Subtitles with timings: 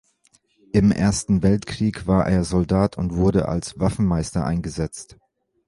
[0.71, 5.17] Im Ersten Weltkrieg war er Soldat und wurde als Waffenmeister eingesetzt.